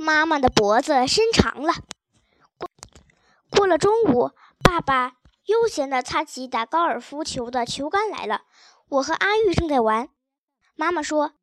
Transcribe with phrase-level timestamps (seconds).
[0.00, 1.74] 妈妈的脖子伸长了。
[2.56, 2.70] 过
[3.50, 4.30] 过了中午，
[4.64, 8.44] 爸爸悠闲地擦起打高尔夫球的球杆来了。
[8.88, 10.08] 我和阿玉正在玩。
[10.74, 11.34] 妈妈说：“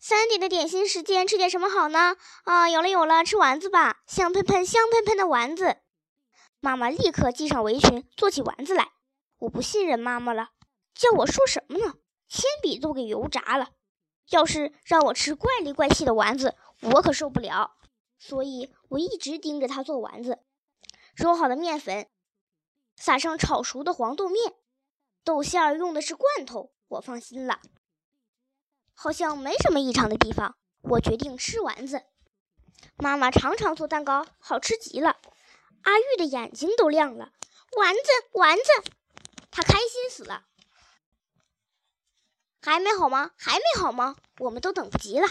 [0.00, 2.14] 三点的点心时间，吃点什么好呢？”
[2.46, 5.78] 啊，有了有了，吃丸子吧，香喷喷、香喷喷的丸子。
[6.60, 8.92] 妈妈立刻系上围裙，做起丸子来。
[9.38, 10.50] 我不信任妈妈了，
[10.94, 11.94] 叫我说什么呢？
[12.28, 13.70] 铅笔都给油炸了。
[14.30, 17.72] 要是让我吃怪里怪气的丸子，我可受不了。
[18.18, 20.38] 所以我一直盯着他做丸子。
[21.14, 22.08] 揉好的面粉，
[22.96, 24.54] 撒上炒熟的黄豆面，
[25.24, 27.60] 豆馅儿用的是罐头，我放心了。
[28.94, 32.02] 好像没什么异常的地方，我决定吃丸子。
[32.96, 35.16] 妈妈常常做蛋糕，好吃极了。
[35.82, 37.32] 阿玉的眼睛都亮了，
[37.76, 38.00] 丸子，
[38.32, 38.90] 丸子，
[39.50, 40.46] 他开心死了。
[42.60, 43.30] 还没好吗？
[43.36, 44.16] 还没好吗？
[44.38, 45.28] 我们都等不及了。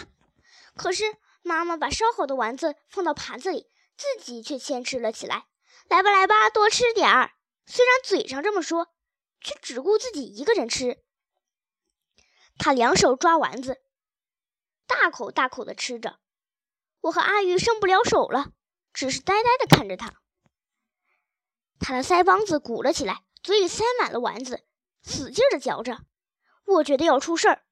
[0.75, 5.45] 可是妈妈把烧好的丸子放到盘子里，自己却先吃了起来。
[5.87, 7.33] 来吧，来吧，多吃点儿。
[7.67, 8.87] 虽然嘴上这么说，
[9.41, 11.03] 却只顾自己一个人吃。
[12.57, 13.79] 他两手抓丸子，
[14.87, 16.17] 大口大口的吃着。
[17.01, 18.51] 我和阿玉伸不了手了，
[18.91, 20.15] 只是呆呆的看着他。
[21.79, 24.65] 他的腮帮子鼓了起来，嘴里塞满了丸子，
[25.03, 25.99] 使劲的嚼着。
[26.65, 27.64] 我觉得要出事儿。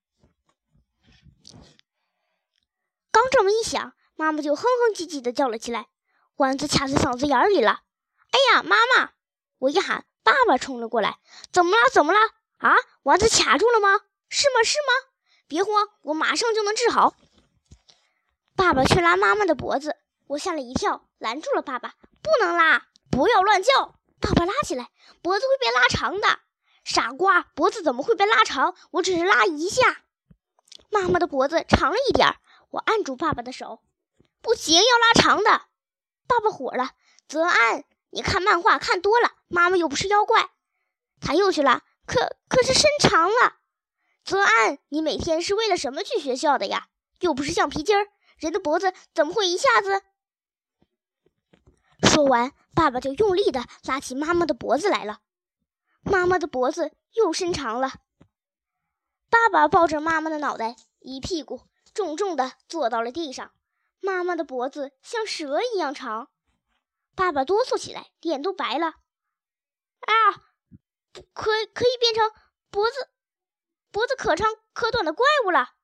[3.14, 5.88] 刚这么一想，妈妈就哼哼唧唧的叫了起来，
[6.38, 7.82] 丸子卡在嗓子眼里了。
[8.32, 9.12] 哎呀，妈妈！
[9.60, 11.20] 我一喊，爸爸冲了过来。
[11.52, 11.92] 怎么了？
[11.94, 12.20] 怎么了？
[12.58, 14.00] 啊，丸子卡住了吗？
[14.30, 14.64] 是吗？
[14.64, 15.12] 是吗？
[15.48, 17.14] 别慌，我马上就能治好。
[18.56, 21.94] 爸爸去拉妈妈的脖子，我吓了一跳，拦住了爸爸。
[22.24, 23.94] 不能拉，不要乱叫。
[24.20, 24.90] 爸爸拉起来，
[25.22, 26.40] 脖子会被拉长的。
[26.84, 28.74] 傻瓜，脖子怎么会被拉长？
[28.90, 30.02] 我只是拉一下。
[30.90, 32.36] 妈妈的脖子长了一点儿，
[32.74, 33.84] 我按住爸爸的手。
[34.42, 35.50] 不行，要拉长的。
[36.26, 36.94] 爸爸火了，
[37.28, 37.86] 泽安。
[38.10, 40.50] 你看漫画看多了，妈妈又不是妖怪。
[41.22, 43.58] 他又去了，可可是伸长了。
[44.26, 46.88] 泽安，你每天是为了什么去学校的呀？
[47.20, 48.08] 又不是橡皮筋儿，
[48.38, 50.02] 人的脖子怎么会一下子？
[52.02, 55.20] 说完，爸爸就用力的拉起妈妈的脖子来了。
[56.02, 57.94] 妈妈的脖子又伸长了。
[59.30, 61.62] 爸爸抱着妈妈的脑袋，一屁股
[61.94, 63.52] 重重的坐到了地上。
[64.00, 66.30] 妈妈的脖子像蛇一样长。
[67.16, 68.88] 爸爸哆嗦起来，脸都白了。
[68.88, 70.34] 啊，
[71.34, 72.32] 可可以变成
[72.70, 73.10] 脖子
[73.92, 75.76] 脖子可长可短的怪物了。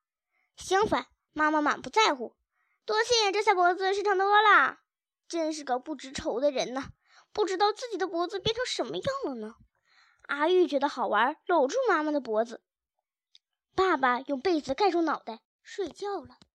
[0.56, 2.36] 相反，妈妈满不在乎。
[2.84, 4.80] 多谢，这下脖子是长多了。
[5.28, 6.90] 真是个不知愁的人呐，
[7.32, 9.54] 不知道自己的脖子变成什么样了呢。
[10.22, 12.60] 阿玉觉得好玩，搂住妈妈的脖子。
[13.76, 15.40] 爸爸用被子盖住脑袋
[15.72, 16.49] 睡觉了。